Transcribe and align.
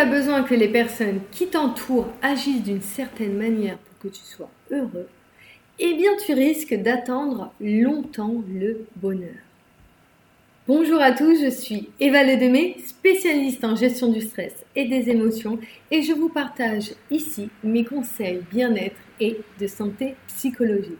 as 0.00 0.06
besoin 0.06 0.44
que 0.44 0.54
les 0.54 0.68
personnes 0.68 1.20
qui 1.30 1.48
t'entourent 1.48 2.08
agissent 2.22 2.62
d'une 2.62 2.80
certaine 2.80 3.36
manière 3.36 3.76
pour 3.76 3.98
que 3.98 4.08
tu 4.08 4.22
sois 4.22 4.48
heureux, 4.70 5.08
eh 5.78 5.92
bien 5.92 6.12
tu 6.24 6.32
risques 6.32 6.74
d'attendre 6.74 7.52
longtemps 7.60 8.42
le 8.48 8.86
bonheur. 8.96 9.44
Bonjour 10.66 11.02
à 11.02 11.12
tous, 11.12 11.42
je 11.44 11.50
suis 11.50 11.90
Eva 12.00 12.24
Ledemé, 12.24 12.76
spécialiste 12.82 13.62
en 13.62 13.76
gestion 13.76 14.10
du 14.10 14.22
stress 14.22 14.54
et 14.74 14.86
des 14.86 15.10
émotions 15.10 15.58
et 15.90 16.00
je 16.00 16.14
vous 16.14 16.30
partage 16.30 16.94
ici 17.10 17.50
mes 17.62 17.84
conseils 17.84 18.40
bien-être 18.50 18.96
et 19.20 19.38
de 19.60 19.66
santé 19.66 20.14
psychologique. 20.28 20.96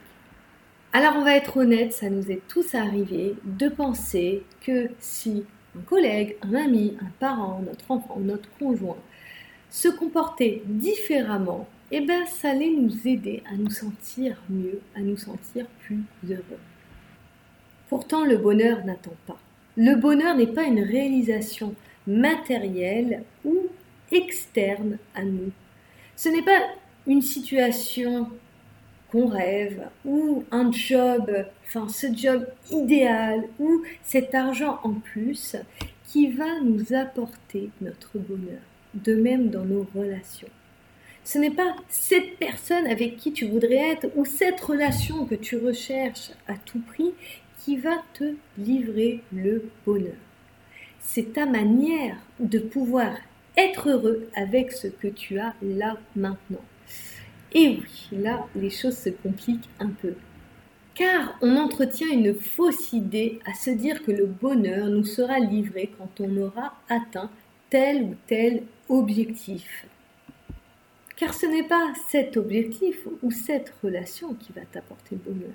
Alors 0.93 1.15
on 1.17 1.23
va 1.23 1.35
être 1.35 1.57
honnête, 1.57 1.93
ça 1.93 2.11
nous 2.11 2.29
est 2.29 2.41
tous 2.47 2.75
arrivé 2.75 3.33
de 3.45 3.67
penser 3.67 4.43
que 4.63 4.89
si 4.99 5.43
un 5.77 5.81
collègue, 5.81 6.35
un 6.41 6.53
ami, 6.53 6.97
un 7.01 7.11
parent, 7.19 7.61
notre 7.65 7.89
enfant, 7.91 8.17
notre 8.19 8.49
conjoint 8.57 8.97
se 9.69 9.87
comportait 9.87 10.61
différemment, 10.65 11.67
eh 11.91 12.01
bien 12.01 12.25
ça 12.25 12.49
allait 12.49 12.71
nous 12.71 13.07
aider 13.07 13.41
à 13.51 13.55
nous 13.55 13.69
sentir 13.69 14.37
mieux, 14.49 14.81
à 14.95 14.99
nous 14.99 15.17
sentir 15.17 15.65
plus 15.85 16.03
heureux. 16.29 16.59
Pourtant 17.87 18.25
le 18.25 18.37
bonheur 18.37 18.85
n'attend 18.85 19.15
pas. 19.27 19.39
Le 19.77 19.95
bonheur 19.95 20.35
n'est 20.35 20.47
pas 20.47 20.63
une 20.63 20.83
réalisation 20.83 21.73
matérielle 22.05 23.23
ou 23.45 23.67
externe 24.11 24.97
à 25.15 25.23
nous. 25.23 25.51
Ce 26.17 26.27
n'est 26.27 26.41
pas 26.41 26.59
une 27.07 27.21
situation 27.21 28.29
qu'on 29.11 29.27
rêve 29.27 29.81
ou 30.05 30.43
un 30.51 30.71
job, 30.71 31.29
enfin 31.67 31.87
ce 31.89 32.07
job 32.15 32.47
idéal 32.71 33.43
ou 33.59 33.83
cet 34.03 34.33
argent 34.33 34.79
en 34.83 34.93
plus 34.93 35.55
qui 36.07 36.29
va 36.29 36.59
nous 36.61 36.93
apporter 36.93 37.69
notre 37.81 38.17
bonheur. 38.17 38.59
De 38.93 39.15
même 39.15 39.49
dans 39.49 39.63
nos 39.63 39.87
relations. 39.95 40.49
Ce 41.23 41.37
n'est 41.37 41.51
pas 41.51 41.75
cette 41.87 42.37
personne 42.37 42.87
avec 42.87 43.15
qui 43.17 43.31
tu 43.31 43.45
voudrais 43.45 43.91
être 43.91 44.07
ou 44.15 44.25
cette 44.25 44.59
relation 44.59 45.25
que 45.25 45.35
tu 45.35 45.57
recherches 45.57 46.31
à 46.47 46.55
tout 46.55 46.81
prix 46.81 47.13
qui 47.59 47.77
va 47.77 48.03
te 48.13 48.33
livrer 48.57 49.21
le 49.31 49.69
bonheur. 49.85 50.15
C'est 50.99 51.33
ta 51.33 51.45
manière 51.45 52.17
de 52.39 52.59
pouvoir 52.59 53.15
être 53.55 53.89
heureux 53.89 54.27
avec 54.35 54.71
ce 54.71 54.87
que 54.87 55.07
tu 55.07 55.39
as 55.39 55.53
là 55.61 55.97
maintenant. 56.15 56.63
Et 57.53 57.79
oui, 57.79 58.17
là, 58.17 58.47
les 58.55 58.69
choses 58.69 58.97
se 58.97 59.09
compliquent 59.09 59.69
un 59.79 59.89
peu. 59.89 60.13
Car 60.95 61.37
on 61.41 61.55
entretient 61.57 62.09
une 62.09 62.33
fausse 62.33 62.93
idée 62.93 63.39
à 63.45 63.53
se 63.53 63.69
dire 63.69 64.03
que 64.03 64.11
le 64.11 64.25
bonheur 64.25 64.87
nous 64.87 65.05
sera 65.05 65.39
livré 65.39 65.91
quand 65.97 66.19
on 66.19 66.37
aura 66.37 66.73
atteint 66.89 67.29
tel 67.69 68.03
ou 68.03 68.15
tel 68.27 68.63
objectif. 68.89 69.85
Car 71.15 71.33
ce 71.33 71.45
n'est 71.45 71.67
pas 71.67 71.93
cet 72.09 72.35
objectif 72.37 73.07
ou 73.21 73.31
cette 73.31 73.73
relation 73.83 74.33
qui 74.33 74.51
va 74.53 74.61
t'apporter 74.65 75.15
le 75.15 75.33
bonheur 75.33 75.53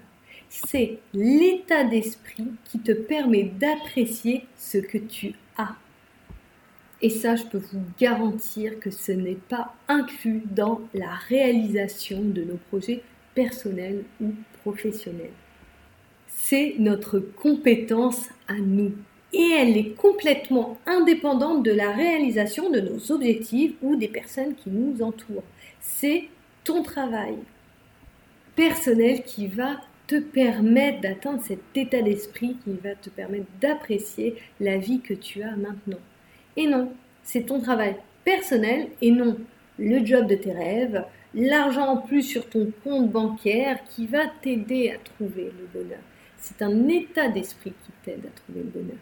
c'est 0.49 0.99
l'état 1.13 1.85
d'esprit 1.85 2.49
qui 2.65 2.79
te 2.81 2.93
permet 2.93 3.45
d'apprécier 3.45 4.45
ce 4.57 4.79
que 4.79 4.99
tu 4.99 5.35
as. 5.57 5.75
Et 7.03 7.11
ça, 7.11 7.37
je 7.37 7.45
peux 7.45 7.59
vous 7.59 7.83
garantir 8.01 8.79
que 8.81 8.91
ce 8.91 9.13
n'est 9.13 9.39
pas 9.49 9.75
inclus 9.89 10.43
dans 10.51 10.81
la 10.95 11.15
réalisation 11.29 12.23
de 12.23 12.43
nos 12.43 12.57
projets 12.71 13.03
personnels 13.35 14.05
ou 14.21 14.33
professionnels. 14.63 15.33
C'est 16.27 16.75
notre 16.79 17.19
compétence 17.19 18.29
à 18.49 18.55
nous. 18.55 18.93
Et 19.33 19.51
elle 19.59 19.77
est 19.77 19.91
complètement 19.97 20.79
indépendante 20.87 21.63
de 21.63 21.73
la 21.73 21.91
réalisation 21.91 22.71
de 22.71 22.81
nos 22.81 23.13
objectifs 23.13 23.75
ou 23.83 23.97
des 23.97 24.09
personnes 24.09 24.55
qui 24.55 24.71
nous 24.71 25.03
entourent. 25.03 25.43
C'est 25.81 26.29
ton 26.65 26.83
travail 26.83 27.37
personnel 28.55 29.23
qui 29.25 29.47
va 29.49 29.81
te 30.07 30.19
permettre 30.19 31.01
d'atteindre 31.01 31.43
cet 31.43 31.61
état 31.75 32.01
d'esprit 32.01 32.57
qui 32.65 32.73
va 32.83 32.95
te 32.95 33.11
permettre 33.11 33.47
d'apprécier 33.61 34.37
la 34.61 34.79
vie 34.79 35.01
que 35.01 35.15
tu 35.15 35.43
as 35.43 35.57
maintenant. 35.57 35.99
Et 36.57 36.67
non, 36.67 36.93
c'est 37.23 37.47
ton 37.47 37.61
travail 37.61 37.97
personnel 38.25 38.89
et 39.01 39.11
non 39.11 39.37
le 39.79 40.05
job 40.05 40.27
de 40.27 40.35
tes 40.35 40.53
rêves, 40.53 41.05
l'argent 41.35 41.87
en 41.87 41.97
plus 41.99 42.23
sur 42.23 42.49
ton 42.49 42.73
compte 42.83 43.11
bancaire 43.11 43.79
qui 43.91 44.07
va 44.07 44.27
t'aider 44.41 44.91
à 44.91 44.99
trouver 44.99 45.53
le 45.59 45.67
bonheur. 45.73 46.01
C'est 46.39 46.63
un 46.63 46.89
état 46.89 47.29
d'esprit 47.29 47.73
qui 47.73 47.93
t'aide 48.05 48.25
à 48.27 48.41
trouver 48.41 48.63
le 48.63 48.71
bonheur. 48.71 48.97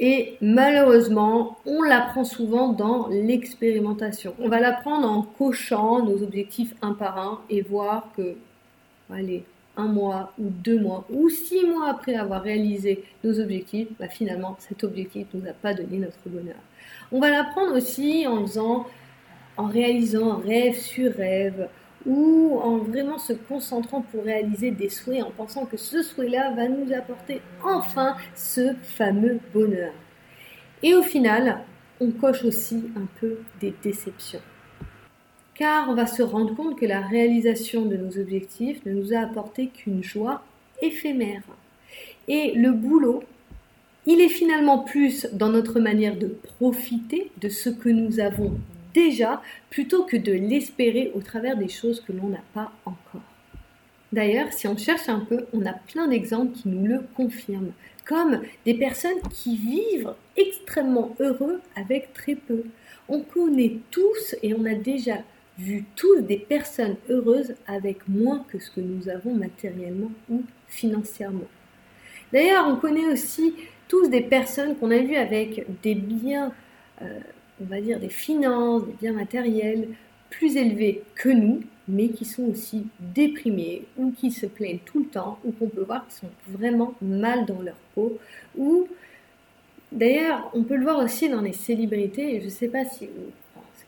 Et 0.00 0.36
malheureusement, 0.40 1.58
on 1.66 1.82
l'apprend 1.82 2.24
souvent 2.24 2.72
dans 2.72 3.08
l'expérimentation. 3.08 4.34
On 4.38 4.48
va 4.48 4.60
l'apprendre 4.60 5.10
en 5.10 5.22
cochant 5.22 6.04
nos 6.04 6.22
objectifs 6.22 6.72
un 6.82 6.92
par 6.92 7.18
un 7.18 7.40
et 7.50 7.62
voir 7.62 8.10
que, 8.16 8.36
allez, 9.10 9.44
un 9.78 9.86
mois 9.86 10.32
ou 10.38 10.50
deux 10.50 10.80
mois 10.80 11.06
ou 11.08 11.30
six 11.30 11.64
mois 11.64 11.88
après 11.88 12.14
avoir 12.14 12.42
réalisé 12.42 13.04
nos 13.24 13.40
objectifs, 13.40 13.88
bah 13.98 14.08
finalement 14.08 14.56
cet 14.58 14.84
objectif 14.84 15.26
ne 15.32 15.40
nous 15.40 15.48
a 15.48 15.52
pas 15.52 15.72
donné 15.72 15.98
notre 15.98 16.18
bonheur. 16.26 16.60
On 17.10 17.20
va 17.20 17.30
l'apprendre 17.30 17.76
aussi 17.76 18.26
en 18.26 18.46
faisant, 18.46 18.86
en 19.56 19.66
réalisant 19.66 20.36
rêve 20.36 20.76
sur 20.76 21.14
rêve 21.14 21.68
ou 22.04 22.58
en 22.62 22.78
vraiment 22.78 23.18
se 23.18 23.32
concentrant 23.32 24.02
pour 24.02 24.24
réaliser 24.24 24.70
des 24.70 24.88
souhaits 24.88 25.22
en 25.22 25.30
pensant 25.30 25.64
que 25.64 25.76
ce 25.76 26.02
souhait-là 26.02 26.52
va 26.54 26.68
nous 26.68 26.92
apporter 26.92 27.40
enfin 27.64 28.16
ce 28.34 28.74
fameux 28.82 29.40
bonheur. 29.54 29.92
Et 30.82 30.94
au 30.94 31.02
final, 31.02 31.60
on 32.00 32.10
coche 32.10 32.44
aussi 32.44 32.84
un 32.96 33.06
peu 33.20 33.38
des 33.60 33.74
déceptions 33.82 34.40
car 35.58 35.90
on 35.90 35.94
va 35.94 36.06
se 36.06 36.22
rendre 36.22 36.54
compte 36.54 36.78
que 36.78 36.86
la 36.86 37.00
réalisation 37.00 37.84
de 37.84 37.96
nos 37.96 38.16
objectifs 38.16 38.84
ne 38.86 38.92
nous 38.92 39.12
a 39.12 39.18
apporté 39.18 39.66
qu'une 39.66 40.04
joie 40.04 40.42
éphémère. 40.80 41.42
Et 42.28 42.52
le 42.54 42.70
boulot, 42.70 43.24
il 44.06 44.20
est 44.20 44.28
finalement 44.28 44.78
plus 44.78 45.26
dans 45.32 45.48
notre 45.48 45.80
manière 45.80 46.16
de 46.16 46.28
profiter 46.28 47.32
de 47.40 47.48
ce 47.48 47.70
que 47.70 47.88
nous 47.88 48.20
avons 48.20 48.56
déjà 48.94 49.42
plutôt 49.68 50.04
que 50.04 50.16
de 50.16 50.32
l'espérer 50.32 51.10
au 51.14 51.20
travers 51.20 51.56
des 51.56 51.68
choses 51.68 52.00
que 52.00 52.12
l'on 52.12 52.28
n'a 52.28 52.44
pas 52.54 52.70
encore. 52.84 53.20
D'ailleurs, 54.12 54.52
si 54.52 54.66
on 54.68 54.76
cherche 54.76 55.08
un 55.08 55.20
peu, 55.20 55.46
on 55.52 55.66
a 55.66 55.72
plein 55.72 56.06
d'exemples 56.06 56.56
qui 56.56 56.68
nous 56.68 56.86
le 56.86 57.02
confirment, 57.14 57.72
comme 58.06 58.40
des 58.64 58.74
personnes 58.74 59.20
qui 59.30 59.56
vivent 59.56 60.14
extrêmement 60.36 61.14
heureux 61.20 61.60
avec 61.76 62.14
très 62.14 62.36
peu. 62.36 62.62
On 63.08 63.20
connaît 63.20 63.76
tous 63.90 64.36
et 64.42 64.54
on 64.54 64.64
a 64.64 64.74
déjà 64.74 65.18
vu 65.58 65.84
tous 65.96 66.20
des 66.20 66.38
personnes 66.38 66.96
heureuses 67.10 67.54
avec 67.66 68.08
moins 68.08 68.44
que 68.48 68.58
ce 68.58 68.70
que 68.70 68.80
nous 68.80 69.08
avons 69.08 69.34
matériellement 69.34 70.12
ou 70.30 70.42
financièrement. 70.68 71.48
D'ailleurs, 72.32 72.66
on 72.68 72.76
connaît 72.76 73.06
aussi 73.06 73.54
tous 73.88 74.08
des 74.08 74.20
personnes 74.20 74.76
qu'on 74.76 74.90
a 74.90 74.98
vues 74.98 75.16
avec 75.16 75.66
des 75.82 75.94
biens, 75.94 76.52
euh, 77.02 77.18
on 77.60 77.64
va 77.64 77.80
dire 77.80 77.98
des 77.98 78.08
finances, 78.08 78.84
des 78.86 78.94
biens 79.00 79.14
matériels 79.14 79.88
plus 80.30 80.56
élevés 80.56 81.02
que 81.14 81.30
nous, 81.30 81.62
mais 81.88 82.08
qui 82.10 82.26
sont 82.26 82.44
aussi 82.44 82.86
déprimés 83.00 83.84
ou 83.96 84.12
qui 84.12 84.30
se 84.30 84.46
plaignent 84.46 84.80
tout 84.84 85.00
le 85.00 85.06
temps 85.06 85.38
ou 85.44 85.52
qu'on 85.52 85.68
peut 85.68 85.82
voir 85.82 86.06
qui 86.06 86.16
sont 86.16 86.30
vraiment 86.48 86.94
mal 87.00 87.46
dans 87.46 87.62
leur 87.62 87.76
peau 87.94 88.18
ou 88.56 88.86
D'ailleurs, 89.90 90.50
on 90.52 90.64
peut 90.64 90.76
le 90.76 90.82
voir 90.82 90.98
aussi 90.98 91.30
dans 91.30 91.40
les 91.40 91.54
célébrités, 91.54 92.34
et 92.34 92.40
je 92.40 92.46
ne 92.46 92.50
sais 92.50 92.68
pas 92.68 92.84
si 92.84 93.06
vous 93.06 93.32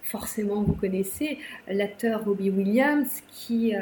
forcément 0.03 0.63
vous 0.63 0.75
connaissez, 0.75 1.39
l'acteur 1.69 2.25
Robbie 2.25 2.51
Williams 2.51 3.23
qui 3.31 3.75
euh, 3.75 3.81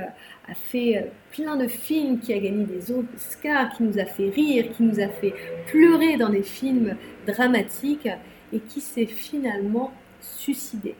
a 0.48 0.54
fait 0.54 0.98
euh, 0.98 1.02
plein 1.32 1.56
de 1.56 1.68
films, 1.68 2.18
qui 2.20 2.32
a 2.32 2.38
gagné 2.38 2.64
des 2.64 2.92
Oscars, 2.92 3.72
qui 3.76 3.82
nous 3.84 3.98
a 3.98 4.04
fait 4.04 4.28
rire, 4.28 4.70
qui 4.76 4.82
nous 4.82 5.00
a 5.00 5.08
fait 5.08 5.34
pleurer 5.66 6.16
dans 6.16 6.28
des 6.28 6.42
films 6.42 6.96
dramatiques 7.26 8.08
et 8.52 8.60
qui 8.60 8.80
s'est 8.80 9.06
finalement 9.06 9.92
suicidé. 10.20 10.94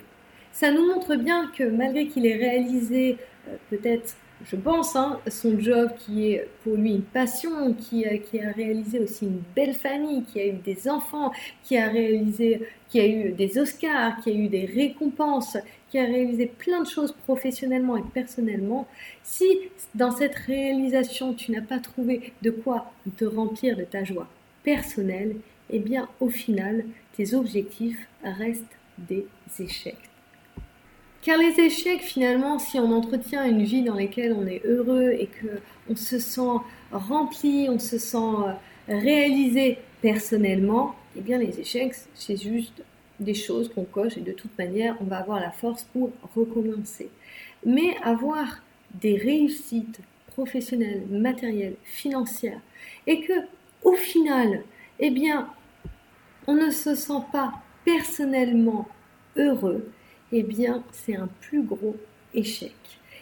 Ça 0.53 0.71
nous 0.71 0.87
montre 0.87 1.17
bien 1.17 1.51
que 1.57 1.65
malgré 1.65 2.07
qu'il 2.07 2.27
ait 2.27 2.37
réalisé 2.37 3.17
euh, 3.49 3.57
peut-être 3.71 4.17
je 4.45 4.57
pense, 4.57 4.95
hein, 4.95 5.19
son 5.29 5.59
job 5.59 5.91
qui 5.99 6.33
est 6.33 6.49
pour 6.63 6.77
lui 6.77 6.93
une 6.93 7.03
passion, 7.03 7.75
qui, 7.75 8.05
qui, 8.31 8.41
a 8.41 8.53
réalisé 8.53 9.01
aussi 9.01 9.27
une 9.27 9.43
belle 9.55 9.75
famille, 9.75 10.23
qui 10.25 10.41
a 10.41 10.47
eu 10.47 10.53
des 10.53 10.89
enfants, 10.89 11.33
qui 11.65 11.77
a 11.77 11.89
réalisé, 11.89 12.63
qui 12.89 13.01
a 13.01 13.07
eu 13.07 13.33
des 13.33 13.59
Oscars, 13.59 14.21
qui 14.21 14.31
a 14.31 14.35
eu 14.35 14.49
des 14.49 14.67
récompenses, 14.67 15.57
qui 15.91 15.99
a 15.99 16.05
réalisé 16.05 16.47
plein 16.47 16.83
de 16.83 16.89
choses 16.89 17.13
professionnellement 17.25 17.97
et 17.97 18.05
personnellement. 18.15 18.87
Si 19.25 19.47
dans 19.95 20.13
cette 20.13 20.37
réalisation 20.37 21.35
tu 21.35 21.53
n'as 21.53 21.63
pas 21.63 21.79
trouvé 21.79 22.33
de 22.43 22.51
quoi 22.51 22.93
te 23.17 23.25
remplir 23.25 23.77
de 23.77 23.85
ta 23.85 24.05
joie 24.05 24.29
personnelle, 24.63 25.37
eh 25.71 25.79
bien 25.81 26.09
au 26.21 26.29
final 26.29 26.85
tes 27.17 27.35
objectifs 27.35 28.07
restent 28.23 28.65
des 28.99 29.27
échecs. 29.59 30.08
Car 31.23 31.37
les 31.37 31.61
échecs, 31.61 32.03
finalement, 32.03 32.59
si 32.59 32.79
on 32.79 32.93
entretient 32.93 33.45
une 33.45 33.65
vie 33.65 33.83
dans 33.83 33.95
laquelle 33.95 34.33
on 34.33 34.47
est 34.47 34.65
heureux 34.65 35.11
et 35.11 35.27
que 35.27 35.61
on 35.91 35.97
se 35.97 36.19
sent 36.19 36.59
rempli, 36.93 37.69
on 37.69 37.79
se 37.79 37.99
sent 37.99 38.17
euh, 38.19 38.53
réalisé 38.99 39.79
personnellement, 40.01 40.95
eh 41.17 41.21
bien 41.21 41.39
les 41.39 41.59
échecs, 41.59 41.95
c'est 42.15 42.41
juste 42.41 42.83
des 43.19 43.35
choses 43.35 43.69
qu'on 43.69 43.85
coche 43.85 44.17
et 44.17 44.21
de 44.21 44.33
toute 44.33 44.57
manière, 44.57 44.97
on 45.01 45.05
va 45.05 45.19
avoir 45.19 45.41
la 45.41 45.51
force 45.51 45.85
pour 45.85 46.11
recommencer. 46.37 47.11
Mais 47.67 47.97
avoir 48.05 48.63
des 48.95 49.17
réussites 49.17 50.01
professionnelles, 50.29 51.03
matérielles, 51.11 51.75
financières 51.83 52.61
et 53.07 53.23
que 53.23 53.33
au 53.83 53.95
final, 53.95 54.63
eh 55.01 55.11
bien, 55.11 55.49
on 56.47 56.55
ne 56.55 56.71
se 56.71 56.95
sent 56.95 57.23
pas 57.33 57.53
personnellement 57.85 58.89
heureux, 59.37 59.91
eh 60.33 60.43
bien, 60.43 60.83
c'est 60.93 61.17
un 61.17 61.29
plus 61.41 61.63
gros 61.63 61.97
échec. 62.35 62.75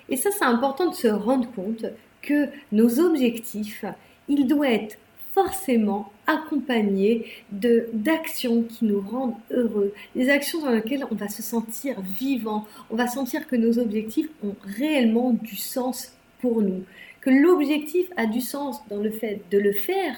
Et 0.09 0.17
ça, 0.17 0.31
c'est 0.31 0.45
important 0.45 0.91
de 0.91 0.95
se 0.95 1.09
rendre 1.09 1.51
compte 1.53 1.87
que 2.23 2.49
nos 2.73 3.01
objectifs, 3.01 3.85
ils 4.29 4.47
doivent 4.47 4.71
être 4.71 4.99
forcément 5.33 6.13
accompagnés 6.27 7.27
d'actions 7.53 8.63
qui 8.63 8.87
nous 8.87 9.01
rendent 9.01 9.35
heureux, 9.51 9.93
des 10.15 10.31
actions 10.31 10.63
dans 10.63 10.71
lesquelles 10.71 11.05
on 11.11 11.15
va 11.15 11.29
se 11.29 11.43
sentir 11.43 12.01
vivant, 12.01 12.67
on 12.91 12.97
va 12.97 13.07
sentir 13.07 13.47
que 13.47 13.55
nos 13.55 13.79
objectifs 13.79 14.29
ont 14.43 14.57
réellement 14.65 15.33
du 15.33 15.57
sens 15.57 16.15
pour 16.41 16.63
nous, 16.63 16.85
que 17.21 17.31
l'objectif 17.31 18.07
a 18.17 18.27
du 18.27 18.41
sens 18.41 18.81
dans 18.89 18.97
le 18.97 19.11
fait 19.11 19.43
de 19.51 19.59
le 19.59 19.73
faire 19.73 20.17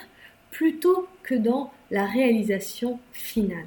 plutôt 0.51 1.09
que 1.25 1.35
dans 1.35 1.73
la 1.91 2.07
réalisation 2.07 3.01
finale. 3.13 3.67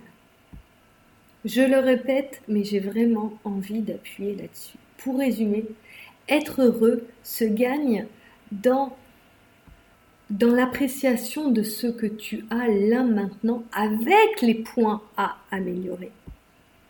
Je 1.44 1.62
le 1.62 1.80
répète, 1.80 2.42
mais 2.48 2.64
j'ai 2.64 2.80
vraiment 2.80 3.34
envie 3.44 3.82
d'appuyer 3.82 4.36
là-dessus. 4.36 4.78
Pour 4.98 5.18
résumer, 5.18 5.66
être 6.30 6.62
heureux 6.62 7.08
se 7.24 7.46
gagne 7.46 8.06
dans 8.52 8.96
dans 10.30 10.54
l'appréciation 10.54 11.52
de 11.52 11.62
ce 11.62 11.88
que 11.88 12.06
tu 12.06 12.46
as 12.50 12.68
là 12.70 13.04
maintenant 13.04 13.64
avec 13.74 14.42
les 14.42 14.56
points 14.56 15.02
à 15.18 15.36
améliorer. 15.52 16.12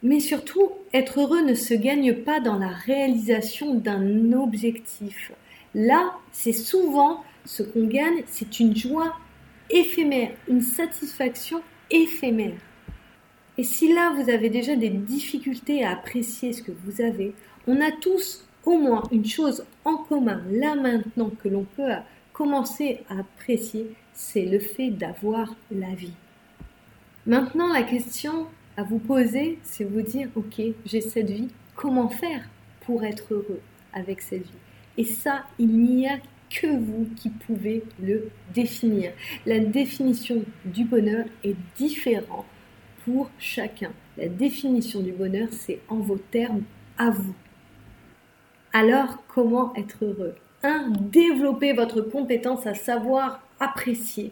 Mais 0.03 0.19
surtout, 0.19 0.71
être 0.93 1.21
heureux 1.21 1.41
ne 1.41 1.55
se 1.55 1.73
gagne 1.73 2.13
pas 2.13 2.39
dans 2.39 2.59
la 2.59 2.67
réalisation 2.67 3.73
d'un 3.73 4.31
objectif. 4.33 5.31
Là, 5.73 6.13
c'est 6.31 6.53
souvent 6.53 7.23
ce 7.45 7.63
qu'on 7.63 7.87
gagne, 7.87 8.23
c'est 8.27 8.59
une 8.59 8.75
joie 8.75 9.15
éphémère, 9.71 10.31
une 10.47 10.61
satisfaction 10.61 11.61
éphémère. 11.89 12.57
Et 13.57 13.63
si 13.63 13.93
là, 13.93 14.13
vous 14.15 14.29
avez 14.29 14.49
déjà 14.49 14.75
des 14.75 14.89
difficultés 14.89 15.83
à 15.83 15.91
apprécier 15.91 16.53
ce 16.53 16.63
que 16.63 16.71
vous 16.71 17.01
avez, 17.01 17.33
on 17.67 17.81
a 17.81 17.91
tous 17.91 18.45
au 18.65 18.77
moins 18.77 19.03
une 19.11 19.25
chose 19.25 19.65
en 19.85 19.97
commun 19.97 20.41
là 20.49 20.75
maintenant 20.75 21.31
que 21.41 21.49
l'on 21.49 21.65
peut 21.75 21.91
commencer 22.33 23.03
à 23.09 23.19
apprécier, 23.19 23.91
c'est 24.13 24.45
le 24.45 24.59
fait 24.59 24.89
d'avoir 24.89 25.55
la 25.71 25.93
vie. 25.93 26.13
Maintenant, 27.25 27.71
la 27.71 27.83
question 27.83 28.47
à 28.77 28.83
vous 28.83 28.99
poser, 28.99 29.59
c'est 29.63 29.83
vous 29.83 30.01
dire, 30.01 30.29
ok, 30.35 30.61
j'ai 30.85 31.01
cette 31.01 31.29
vie, 31.29 31.49
comment 31.75 32.09
faire 32.09 32.43
pour 32.85 33.03
être 33.03 33.33
heureux 33.33 33.61
avec 33.93 34.21
cette 34.21 34.43
vie? 34.43 34.59
Et 34.97 35.03
ça, 35.03 35.43
il 35.59 35.67
n'y 35.67 36.07
a 36.07 36.17
que 36.49 36.67
vous 36.67 37.07
qui 37.15 37.29
pouvez 37.29 37.83
le 38.01 38.29
définir. 38.53 39.11
La 39.45 39.59
définition 39.59 40.43
du 40.65 40.83
bonheur 40.83 41.25
est 41.43 41.55
différente 41.77 42.45
pour 43.05 43.29
chacun. 43.39 43.91
La 44.17 44.27
définition 44.27 45.01
du 45.01 45.11
bonheur, 45.11 45.47
c'est 45.51 45.79
en 45.89 45.97
vos 45.97 46.17
termes 46.17 46.63
à 46.97 47.09
vous. 47.09 47.35
Alors, 48.73 49.23
comment 49.27 49.73
être 49.75 50.03
heureux? 50.03 50.35
1. 50.63 50.91
Développer 51.11 51.73
votre 51.73 52.01
compétence 52.01 52.67
à 52.67 52.73
savoir 52.73 53.41
apprécier. 53.59 54.31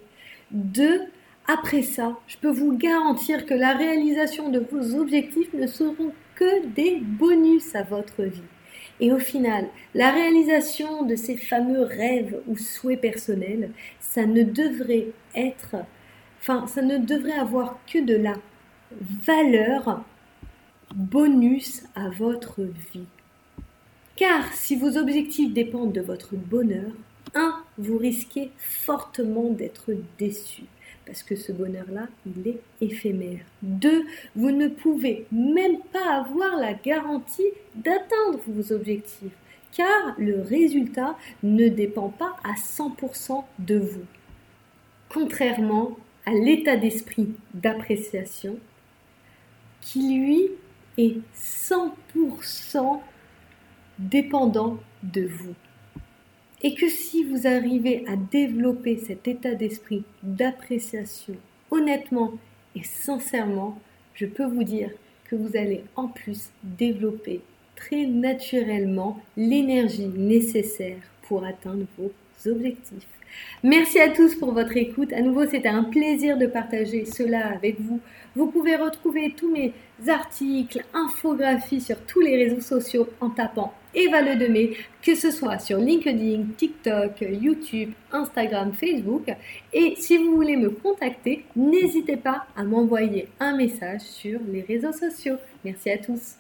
2. 0.51 1.01
Après 1.47 1.81
ça, 1.81 2.17
je 2.27 2.37
peux 2.37 2.51
vous 2.51 2.77
garantir 2.77 3.45
que 3.45 3.53
la 3.53 3.73
réalisation 3.73 4.49
de 4.49 4.59
vos 4.59 4.95
objectifs 4.99 5.51
ne 5.53 5.65
seront 5.65 6.11
que 6.35 6.67
des 6.67 6.97
bonus 7.01 7.75
à 7.75 7.83
votre 7.83 8.23
vie. 8.23 8.43
Et 8.99 9.11
au 9.11 9.17
final, 9.17 9.65
la 9.95 10.11
réalisation 10.11 11.03
de 11.03 11.15
ces 11.15 11.37
fameux 11.37 11.83
rêves 11.83 12.39
ou 12.47 12.57
souhaits 12.57 13.01
personnels, 13.01 13.71
ça 13.99 14.25
ne 14.25 14.43
devrait 14.43 15.07
être, 15.35 15.77
enfin, 16.41 16.67
ça 16.67 16.81
ne 16.81 16.97
devrait 16.97 17.37
avoir 17.37 17.79
que 17.91 17.99
de 17.99 18.15
la 18.15 18.33
valeur 19.25 20.03
bonus 20.93 21.83
à 21.95 22.09
votre 22.09 22.61
vie. 22.61 23.07
Car 24.15 24.53
si 24.53 24.75
vos 24.75 24.97
objectifs 24.97 25.53
dépendent 25.53 25.93
de 25.93 26.01
votre 26.01 26.35
bonheur, 26.35 26.91
1. 27.35 27.63
Vous 27.77 27.97
risquez 27.97 28.51
fortement 28.57 29.49
d'être 29.49 29.91
déçu 30.17 30.63
parce 31.05 31.23
que 31.23 31.35
ce 31.35 31.51
bonheur-là, 31.51 32.07
il 32.25 32.47
est 32.47 32.59
éphémère. 32.81 33.39
2. 33.63 34.05
Vous 34.35 34.51
ne 34.51 34.67
pouvez 34.67 35.25
même 35.31 35.79
pas 35.91 36.19
avoir 36.19 36.55
la 36.57 36.73
garantie 36.73 37.49
d'atteindre 37.75 38.39
vos 38.45 38.71
objectifs 38.71 39.31
car 39.75 40.15
le 40.17 40.41
résultat 40.41 41.15
ne 41.41 41.67
dépend 41.67 42.09
pas 42.09 42.35
à 42.43 42.53
100% 42.53 43.43
de 43.59 43.79
vous. 43.79 44.05
Contrairement 45.09 45.97
à 46.25 46.31
l'état 46.31 46.75
d'esprit 46.75 47.29
d'appréciation 47.53 48.57
qui 49.91 50.19
lui 50.19 50.51
est 50.99 51.17
100% 51.35 52.99
dépendant 53.97 54.77
de 55.01 55.25
vous. 55.25 55.55
Et 56.61 56.75
que 56.75 56.87
si 56.87 57.23
vous 57.23 57.47
arrivez 57.47 58.05
à 58.07 58.15
développer 58.15 58.97
cet 58.97 59.27
état 59.27 59.55
d'esprit 59.55 60.03
d'appréciation 60.21 61.35
honnêtement 61.71 62.33
et 62.75 62.83
sincèrement, 62.83 63.79
je 64.13 64.27
peux 64.27 64.45
vous 64.45 64.63
dire 64.63 64.91
que 65.25 65.35
vous 65.35 65.57
allez 65.57 65.83
en 65.95 66.07
plus 66.07 66.51
développer 66.63 67.41
très 67.75 68.05
naturellement 68.05 69.19
l'énergie 69.37 70.07
nécessaire 70.07 71.01
pour 71.23 71.45
atteindre 71.45 71.85
vos 71.97 72.11
objectifs. 72.45 73.18
Merci 73.63 73.99
à 73.99 74.09
tous 74.09 74.35
pour 74.35 74.53
votre 74.53 74.77
écoute. 74.77 75.11
À 75.13 75.21
nouveau, 75.21 75.45
c'était 75.45 75.69
un 75.69 75.83
plaisir 75.83 76.37
de 76.37 76.47
partager 76.47 77.05
cela 77.05 77.47
avec 77.47 77.79
vous. 77.79 77.99
Vous 78.35 78.47
pouvez 78.47 78.75
retrouver 78.75 79.33
tous 79.35 79.51
mes 79.51 79.73
articles, 80.07 80.83
infographies 80.93 81.81
sur 81.81 81.99
tous 82.05 82.21
les 82.21 82.37
réseaux 82.37 82.61
sociaux 82.61 83.09
en 83.19 83.29
tapant 83.29 83.73
Eva 83.93 84.21
Le 84.21 84.35
Demé, 84.35 84.77
que 85.01 85.15
ce 85.15 85.31
soit 85.31 85.59
sur 85.59 85.77
LinkedIn, 85.79 86.43
TikTok, 86.57 87.21
YouTube, 87.21 87.91
Instagram, 88.11 88.71
Facebook. 88.73 89.33
Et 89.73 89.95
si 89.97 90.17
vous 90.17 90.35
voulez 90.35 90.57
me 90.57 90.69
contacter, 90.69 91.45
n'hésitez 91.55 92.17
pas 92.17 92.45
à 92.55 92.63
m'envoyer 92.63 93.27
un 93.39 93.57
message 93.57 94.01
sur 94.01 94.39
les 94.51 94.61
réseaux 94.61 94.93
sociaux. 94.93 95.37
Merci 95.65 95.89
à 95.89 95.97
tous. 95.97 96.35